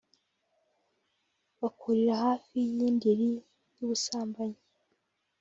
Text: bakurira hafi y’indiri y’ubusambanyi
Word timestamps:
bakurira 1.61 2.13
hafi 2.25 2.57
y’indiri 2.75 3.29
y’ubusambanyi 3.77 4.61